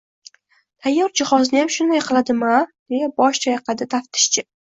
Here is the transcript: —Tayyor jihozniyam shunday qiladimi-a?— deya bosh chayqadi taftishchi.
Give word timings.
—Tayyor 0.85 1.11
jihozniyam 1.21 1.69
shunday 1.75 2.01
qiladimi-a?— 2.07 2.57
deya 2.95 3.13
bosh 3.21 3.45
chayqadi 3.47 3.91
taftishchi. 3.95 4.47